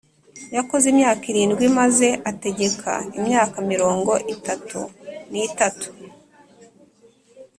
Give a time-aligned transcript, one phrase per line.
[0.55, 4.79] yakoze imyaka irindwi maze ategeka imyaka mirongo itatu
[5.31, 5.89] n itatu